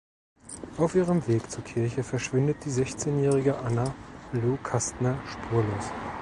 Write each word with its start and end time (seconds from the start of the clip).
Auf 0.79 0.95
ihrem 0.95 1.27
Weg 1.27 1.51
zur 1.51 1.63
Kirche 1.63 2.01
verschwindet 2.01 2.65
die 2.65 2.71
sechzehnjährige 2.71 3.59
Anna 3.59 3.93
Lou 4.33 4.57
Kastner 4.63 5.13
spurlos. 5.27 5.91